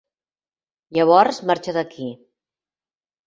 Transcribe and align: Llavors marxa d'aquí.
Llavors 0.97 1.41
marxa 1.51 1.75
d'aquí. 1.77 2.09